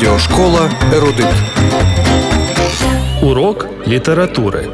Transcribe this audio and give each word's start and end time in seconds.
Радіошкола 0.00 0.70
Ерудит. 0.92 1.26
Урок 3.22 3.66
літератури. 3.86 4.68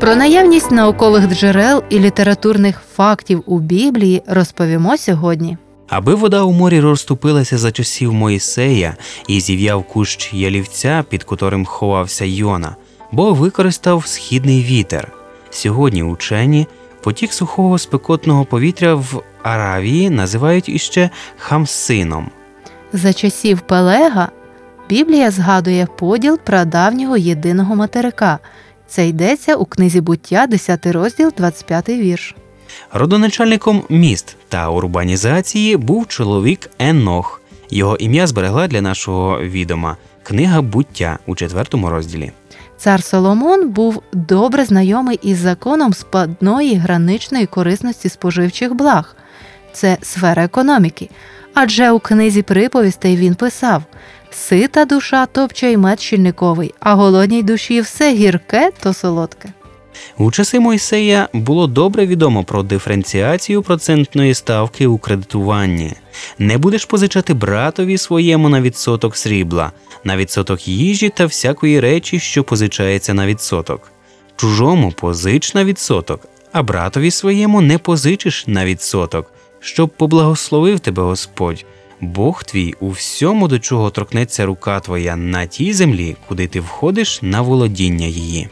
Про 0.00 0.16
наявність 0.16 0.70
наукових 0.70 1.34
джерел 1.34 1.82
і 1.90 1.98
літературних 1.98 2.82
фактів 2.96 3.42
у 3.46 3.58
Біблії 3.58 4.22
розповімо 4.26 4.96
сьогодні. 4.96 5.56
Аби 5.88 6.14
вода 6.14 6.42
у 6.42 6.52
морі 6.52 6.80
розступилася 6.80 7.58
за 7.58 7.72
часів 7.72 8.12
Моїсея 8.12 8.96
і 9.28 9.40
зів'яв 9.40 9.84
кущ 9.84 10.34
ялівця, 10.34 11.04
під 11.08 11.24
котрим 11.24 11.64
ховався 11.64 12.24
Йона, 12.24 12.76
Бог 13.12 13.36
використав 13.36 14.06
східний 14.06 14.64
вітер. 14.64 15.12
Сьогодні 15.50 16.02
учені 16.02 16.66
потік 17.02 17.32
сухого 17.32 17.78
спекотного 17.78 18.44
повітря 18.44 18.94
в 18.94 19.22
Аравії 19.42 20.10
називають 20.10 20.68
іще 20.68 21.10
хамсином. 21.38 22.30
За 22.96 23.12
часів 23.12 23.60
Пелега 23.60 24.28
Біблія 24.88 25.30
згадує 25.30 25.86
поділ 25.98 26.38
прадавнього 26.44 27.16
єдиного 27.16 27.76
материка. 27.76 28.38
Це 28.86 29.08
йдеться 29.08 29.56
у 29.56 29.64
книзі 29.64 30.00
буття, 30.00 30.46
10 30.46 30.86
розділ, 30.86 31.32
25 31.36 31.88
вірш. 31.88 32.34
Родоначальником 32.92 33.82
міст 33.88 34.36
та 34.48 34.68
урбанізації 34.68 35.76
був 35.76 36.08
чоловік 36.08 36.70
Енох. 36.78 37.42
Його 37.70 37.96
ім'я 37.96 38.26
зберегла 38.26 38.68
для 38.68 38.80
нашого 38.80 39.40
відома 39.40 39.96
книга 40.22 40.62
буття 40.62 41.18
у 41.26 41.34
четвертому 41.34 41.90
розділі. 41.90 42.32
Цар 42.78 43.02
Соломон 43.02 43.68
був 43.68 44.02
добре 44.12 44.64
знайомий 44.64 45.18
із 45.22 45.38
законом 45.38 45.94
спадної 45.94 46.74
граничної 46.74 47.46
корисності 47.46 48.08
споживчих 48.08 48.74
благ. 48.74 49.16
Це 49.74 49.98
сфера 50.02 50.44
економіки. 50.44 51.10
Адже 51.54 51.90
у 51.90 51.98
книзі 51.98 52.42
приповістей 52.42 53.16
він 53.16 53.34
писав: 53.34 53.82
сита 54.30 54.84
душа 54.84 55.26
топче 55.26 55.72
й 55.72 55.76
мед 55.76 56.00
щільниковий, 56.00 56.74
а 56.80 56.94
голодній 56.94 57.42
душі 57.42 57.80
все 57.80 58.14
гірке 58.14 58.70
то 58.82 58.92
солодке. 58.92 59.52
У 60.18 60.30
часи 60.30 60.60
Мойсея 60.60 61.28
було 61.32 61.66
добре 61.66 62.06
відомо 62.06 62.44
про 62.44 62.62
диференціацію 62.62 63.62
процентної 63.62 64.34
ставки 64.34 64.86
у 64.86 64.98
кредитуванні. 64.98 65.92
Не 66.38 66.58
будеш 66.58 66.84
позичати 66.84 67.34
братові 67.34 67.98
своєму 67.98 68.48
на 68.48 68.60
відсоток 68.60 69.16
срібла, 69.16 69.72
на 70.04 70.16
відсоток 70.16 70.68
їжі 70.68 71.08
та 71.08 71.26
всякої 71.26 71.80
речі, 71.80 72.20
що 72.20 72.44
позичається 72.44 73.14
на 73.14 73.26
відсоток. 73.26 73.92
Чужому 74.36 74.92
позич 74.92 75.54
на 75.54 75.64
відсоток, 75.64 76.20
а 76.52 76.62
братові 76.62 77.10
своєму 77.10 77.60
не 77.60 77.78
позичиш 77.78 78.46
на 78.46 78.64
відсоток, 78.64 79.32
щоб 79.64 79.90
поблагословив 79.90 80.80
тебе 80.80 81.02
Господь. 81.02 81.64
Бог 82.00 82.44
твій 82.44 82.74
у 82.80 82.90
всьому, 82.90 83.48
до 83.48 83.58
чого 83.58 83.90
торкнеться 83.90 84.46
рука 84.46 84.80
твоя 84.80 85.16
на 85.16 85.46
тій 85.46 85.72
землі, 85.72 86.16
куди 86.28 86.46
ти 86.46 86.60
входиш 86.60 87.22
на 87.22 87.42
володіння 87.42 88.06
її. 88.06 88.48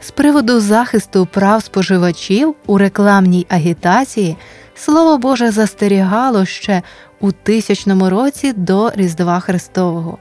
З 0.00 0.10
приводу 0.10 0.60
захисту 0.60 1.28
прав 1.32 1.62
споживачів 1.62 2.54
у 2.66 2.78
рекламній 2.78 3.46
агітації 3.48 4.36
Слово 4.74 5.18
Боже 5.18 5.50
застерігало 5.50 6.44
ще 6.44 6.82
у 7.20 7.32
тисячному 7.32 8.10
році 8.10 8.52
до 8.52 8.90
Різдва 8.94 9.40
Христового. 9.40 10.18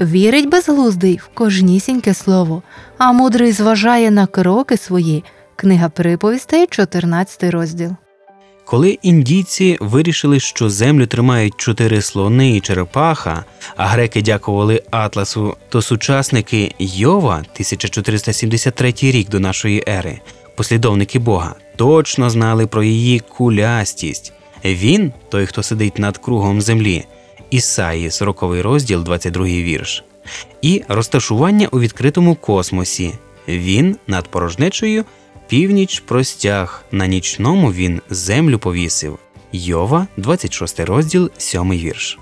Вірить 0.00 0.48
безглуздий 0.48 1.16
в 1.16 1.28
кожнісіньке 1.34 2.14
слово, 2.14 2.62
а 2.98 3.12
мудрий 3.12 3.52
зважає 3.52 4.10
на 4.10 4.26
кроки 4.26 4.76
свої. 4.76 5.24
Книга 5.56 5.88
приповістей, 5.88 6.66
14 6.66 7.44
розділ. 7.44 7.96
Коли 8.64 8.98
індійці 9.02 9.78
вирішили, 9.80 10.40
що 10.40 10.70
землю 10.70 11.06
тримають 11.06 11.56
чотири 11.56 12.02
слони 12.02 12.56
і 12.56 12.60
черепаха, 12.60 13.44
а 13.76 13.86
греки 13.86 14.22
дякували 14.22 14.82
Атласу, 14.90 15.56
то 15.68 15.82
сучасники 15.82 16.74
Йова, 16.78 17.34
1473 17.34 18.94
рік 19.00 19.28
до 19.28 19.40
нашої 19.40 19.84
ери, 19.88 20.20
послідовники 20.56 21.18
Бога, 21.18 21.54
точно 21.76 22.30
знали 22.30 22.66
про 22.66 22.82
її 22.82 23.20
кулястість. 23.20 24.32
Він, 24.64 25.12
той, 25.28 25.46
хто 25.46 25.62
сидить 25.62 25.98
над 25.98 26.18
кругом 26.18 26.60
землі, 26.60 27.04
Ісаї, 27.50 28.10
40 28.10 28.42
розділ, 28.42 29.02
22 29.02 29.44
вірш, 29.44 30.04
і 30.62 30.82
розташування 30.88 31.68
у 31.72 31.80
відкритому 31.80 32.34
космосі. 32.34 33.12
Він 33.48 33.96
над 34.06 34.28
порожнечою 34.28 35.04
північ 35.48 36.00
простяг, 36.00 36.84
на 36.92 37.06
нічному 37.06 37.72
він 37.72 38.00
землю 38.10 38.58
повісив. 38.58 39.18
Йова, 39.52 40.06
26 40.16 40.80
розділ, 40.80 41.30
7 41.38 41.70
вірш. 41.70 42.18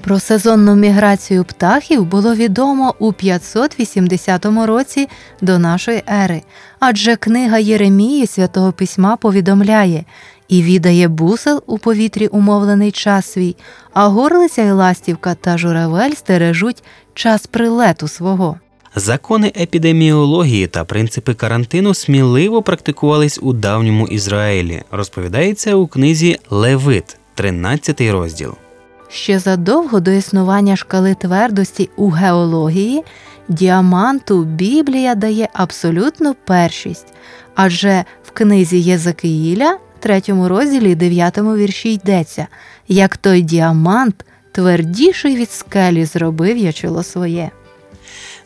Про 0.00 0.20
сезонну 0.20 0.74
міграцію 0.74 1.44
птахів 1.44 2.04
було 2.04 2.34
відомо 2.34 2.94
у 2.98 3.12
580 3.12 4.46
році 4.46 5.08
до 5.40 5.58
нашої 5.58 6.02
ери, 6.08 6.42
адже 6.78 7.16
книга 7.16 7.58
Єремії 7.58 8.26
святого 8.26 8.72
письма 8.72 9.16
повідомляє 9.16 10.04
і 10.48 10.62
відає 10.62 11.08
бусел 11.08 11.62
у 11.66 11.78
повітрі 11.78 12.26
умовлений 12.26 12.92
час 12.92 13.32
свій, 13.32 13.56
а 13.92 14.06
горлиця 14.06 14.62
і 14.62 14.70
ластівка 14.70 15.34
та 15.34 15.58
журавель 15.58 16.12
стережуть 16.12 16.82
час 17.14 17.46
прилету 17.46 18.08
свого. 18.08 18.56
Закони 18.94 19.52
епідеміології 19.60 20.66
та 20.66 20.84
принципи 20.84 21.34
карантину 21.34 21.94
сміливо 21.94 22.62
практикувались 22.62 23.38
у 23.42 23.52
давньому 23.52 24.08
Ізраїлі, 24.08 24.82
розповідається 24.90 25.74
у 25.74 25.86
книзі 25.86 26.38
Левит, 26.50 27.16
13 27.34 28.00
розділ. 28.00 28.54
Ще 29.08 29.38
задовго 29.38 30.00
до 30.00 30.10
існування 30.10 30.76
шкали 30.76 31.14
твердості 31.14 31.90
у 31.96 32.10
геології 32.10 33.04
діаманту 33.48 34.44
Біблія 34.44 35.14
дає 35.14 35.48
абсолютну 35.52 36.36
першість, 36.46 37.06
адже 37.54 38.04
в 38.24 38.30
книзі 38.30 38.80
Єзекиїля, 38.80 39.78
3 39.98 40.22
розділі 40.28 40.94
9 40.94 41.38
вірші 41.38 41.92
йдеться 41.92 42.46
як 42.88 43.16
той 43.16 43.42
діамант, 43.42 44.24
твердіший 44.52 45.36
від 45.36 45.50
скелі 45.50 46.04
зробив 46.04 46.56
я 46.56 46.72
чоло 46.72 47.02
своє. 47.02 47.50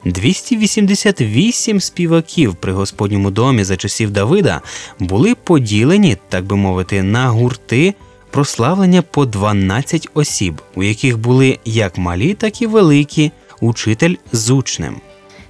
288 0.05 1.81
співаків 1.81 2.55
при 2.55 2.73
Господньому 2.73 3.31
домі 3.31 3.65
за 3.65 3.77
часів 3.77 4.11
Давида 4.11 4.61
були 4.99 5.35
поділені, 5.35 6.17
так 6.29 6.45
би 6.45 6.57
мовити, 6.57 7.03
на 7.03 7.29
гурти 7.29 7.95
прославлення 8.31 9.03
по 9.03 9.27
12 9.27 10.09
осіб, 10.15 10.63
у 10.75 10.83
яких 10.83 11.19
були 11.19 11.59
як 11.65 11.99
малі, 11.99 12.35
так 12.35 12.63
і 12.63 12.67
великі, 12.67 13.31
учитель 13.61 14.15
з 14.33 14.51
учнем. 14.51 14.97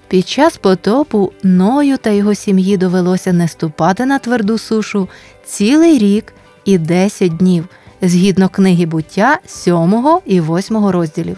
Під 0.09 0.29
час 0.29 0.57
потопу 0.57 1.33
Ною 1.43 1.97
та 1.99 2.11
його 2.11 2.35
сім'ї 2.35 2.77
довелося 2.77 3.33
не 3.33 3.49
ступати 3.49 4.07
на 4.07 4.19
тверду 4.19 4.59
сушу 4.59 5.09
цілий 5.47 5.99
рік 5.99 6.35
і 6.65 6.79
10 6.79 7.37
днів, 7.37 7.69
згідно 8.03 8.49
книги 8.49 8.87
буття 8.87 9.39
7 9.47 10.05
і 10.27 10.41
8 10.41 10.87
розділів. 10.87 11.37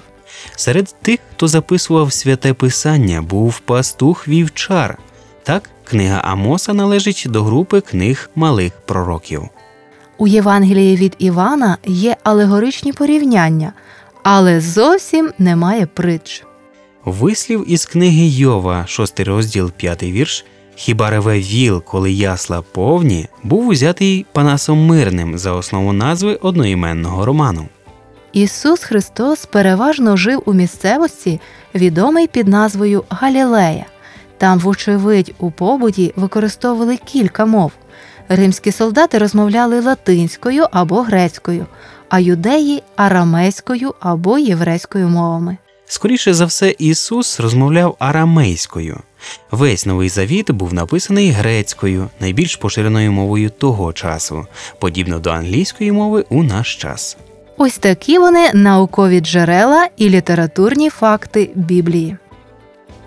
Серед 0.56 0.94
тих, 1.02 1.20
хто 1.32 1.48
записував 1.48 2.12
святе 2.12 2.54
писання, 2.54 3.22
був 3.22 3.58
пастух 3.58 4.28
вівчар. 4.28 4.98
Так, 5.42 5.70
книга 5.84 6.18
Амоса 6.24 6.72
належить 6.72 7.24
до 7.28 7.44
групи 7.44 7.80
книг 7.80 8.30
малих 8.34 8.72
пророків. 8.86 9.48
У 10.18 10.26
Євангелії 10.26 10.96
від 10.96 11.14
Івана 11.18 11.78
є 11.84 12.16
алегоричні 12.22 12.92
порівняння, 12.92 13.72
але 14.22 14.60
зовсім 14.60 15.32
немає 15.38 15.86
притч. 15.86 16.44
Вислів 17.04 17.64
із 17.70 17.86
книги 17.86 18.26
Йова, 18.26 18.84
6 18.86 19.20
розділ, 19.20 19.70
5 19.70 20.02
вірш. 20.02 20.44
Хіба 20.76 21.10
реве 21.10 21.40
віл, 21.40 21.82
коли 21.82 22.12
ясла 22.12 22.62
повні, 22.62 23.28
був 23.42 23.68
узятий 23.68 24.26
Панасом 24.32 24.86
Мирним 24.86 25.38
за 25.38 25.52
основу 25.52 25.92
назви 25.92 26.34
одноіменного 26.34 27.24
роману. 27.24 27.68
Ісус 28.34 28.84
Христос 28.84 29.46
переважно 29.46 30.16
жив 30.16 30.42
у 30.46 30.52
місцевості, 30.52 31.40
відомій 31.74 32.26
під 32.26 32.48
назвою 32.48 33.04
Галілея. 33.08 33.86
Там, 34.38 34.58
вочевидь, 34.58 35.34
у 35.38 35.50
побуті 35.50 36.12
використовували 36.16 36.96
кілька 36.96 37.46
мов. 37.46 37.72
Римські 38.28 38.72
солдати 38.72 39.18
розмовляли 39.18 39.80
латинською 39.80 40.66
або 40.72 41.02
грецькою, 41.02 41.66
а 42.08 42.20
юдеї 42.20 42.82
арамейською 42.96 43.94
або 44.00 44.38
єврейською 44.38 45.08
мовами. 45.08 45.56
Скоріше 45.86 46.34
за 46.34 46.44
все, 46.44 46.74
Ісус 46.78 47.40
розмовляв 47.40 47.96
арамейською. 47.98 49.00
Весь 49.50 49.86
новий 49.86 50.08
завіт 50.08 50.50
був 50.50 50.74
написаний 50.74 51.30
грецькою, 51.30 52.08
найбільш 52.20 52.56
поширеною 52.56 53.12
мовою 53.12 53.50
того 53.50 53.92
часу, 53.92 54.46
подібно 54.78 55.18
до 55.18 55.30
англійської 55.30 55.92
мови 55.92 56.24
у 56.28 56.42
наш 56.42 56.76
час. 56.76 57.16
Ось 57.56 57.78
такі 57.78 58.18
вони 58.18 58.50
наукові 58.54 59.20
джерела 59.20 59.88
і 59.96 60.08
літературні 60.10 60.90
факти 60.90 61.50
Біблії. 61.54 62.16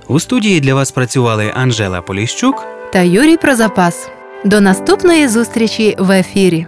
У 0.07 0.19
студії 0.19 0.59
для 0.59 0.75
вас 0.75 0.91
працювали 0.91 1.51
Анжела 1.55 2.01
Поліщук 2.01 2.65
Та 2.93 2.99
Юрій 3.01 3.37
Прозапас. 3.37 4.09
До 4.45 4.61
наступної 4.61 5.27
зустрічі 5.27 5.95
в 5.99 6.11
ефірі. 6.11 6.67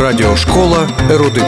Радіошкола 0.00 0.88
Ерудит. 1.10 1.44